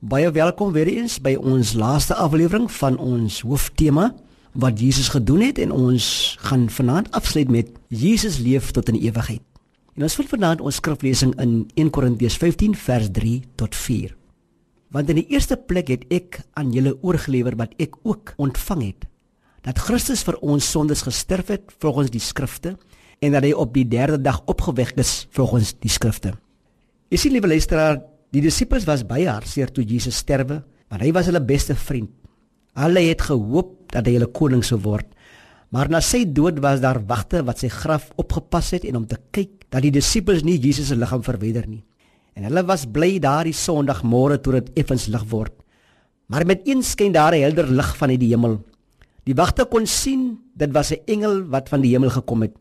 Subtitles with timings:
[0.00, 4.06] Baie welkom weer eens by ons laaste aflewering van ons hooftema
[4.56, 6.04] wat Jesus gedoen het en ons
[6.40, 9.42] gaan vanaand afsluit met Jesus leef tot in ewigheid.
[9.92, 14.14] En ons wil vanaand ons skriflesing in 1 Korintiërs 15 vers 3 tot 4.
[14.88, 19.04] Want in die eerste plek het ek aan julle oorgelewer wat ek ook ontvang het
[19.68, 22.78] dat Christus vir ons sondes gesterf het volgens die skrifte
[23.20, 26.32] en dat hy op die derde dag opgewek is volgens die skrifte.
[27.12, 30.60] Jy sien liewe luisteraar, Die disippels was baie hartseer toe Jesus sterwe,
[30.90, 32.10] want hy was hulle beste vriend.
[32.78, 35.08] Hulle het gehoop dat hy hulle koning sou word.
[35.74, 39.18] Maar na sy dood was daar wagte wat sy graf opgepas het en om te
[39.34, 41.82] kyk dat die disippels nie Jesus se liggaam verwyder nie.
[42.38, 45.54] En hulle was bly daardie Sondagmôre toe dit effens lig word.
[46.30, 48.60] Maar met een skyn daar 'n helder lig van uit die hemel.
[49.24, 52.54] Die wagte kon sien dit was 'n engel wat van die hemel gekom het.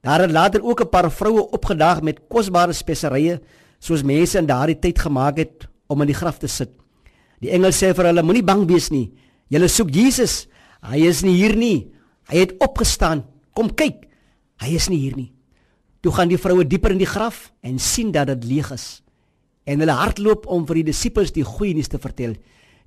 [0.00, 3.40] Daar het later ook 'n paar vroue opgedaag met kosbare speserye
[3.82, 6.70] soos mense in daardie tyd gemaak het om in die graf te sit.
[7.42, 9.10] Die engel sê vir hulle: Moenie bang wees nie.
[9.50, 10.46] Julle soek Jesus.
[10.86, 11.90] Hy is nie hier nie.
[12.30, 13.24] Hy het opgestaan.
[13.54, 14.06] Kom kyk.
[14.62, 15.32] Hy is nie hier nie.
[16.02, 19.02] Toe gaan die vroue dieper in die graf en sien dat dit leeg is.
[19.66, 22.34] En hulle hardloop om vir die disippels die goeie nuus te vertel.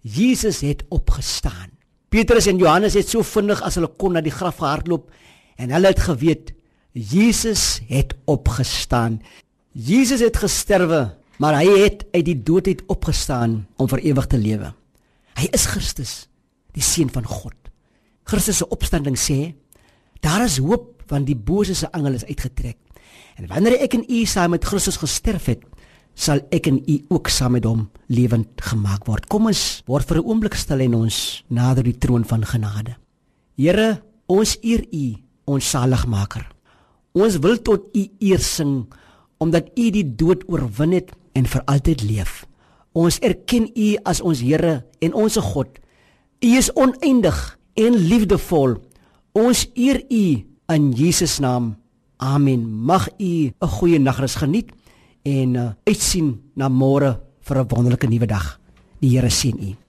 [0.04, 1.72] Jesus het opgestaan.
[2.12, 5.08] Petrus en Johannes het so vinnig as hulle kon na die graf gehardloop
[5.60, 6.52] en hulle het geweet
[6.96, 9.20] Jesus het opgestaan.
[9.76, 14.40] Jesus het gesterwe, maar hy het uit die dood uit opgestaan om vir ewig te
[14.40, 14.70] lewe.
[15.36, 16.14] Hy is Christus,
[16.72, 17.58] die seun van God.
[18.24, 19.52] Christus se opstanding sê,
[20.24, 22.80] daar is hoop want die bose se angel is uitgetrek.
[23.36, 25.68] En wanneer ek en u saam met Christus gesterf het,
[26.16, 29.28] sal ek en u ook saam met hom lewend gemaak word.
[29.28, 32.96] Kom ons word vir 'n oomblik stil en ons nader die troon van genade.
[33.58, 35.16] Here, ons eer u,
[35.46, 36.48] ons saligmaker.
[37.14, 38.88] Ons wil tot u eer sing
[39.46, 42.44] omdat U die dood oorwin het en vir altyd leef.
[42.98, 45.70] Ons erken U as ons Here en ons God.
[46.42, 47.38] U is oneindig
[47.78, 48.78] en liefdevol.
[49.36, 50.26] Ons eer U
[50.74, 51.76] in Jesus naam.
[52.18, 52.66] Amen.
[52.66, 54.72] Mag U 'n goeie nagrus geniet
[55.24, 58.60] en uh, uitsien na môre vir 'n wonderlike nuwe dag.
[59.02, 59.85] Die Here sien U.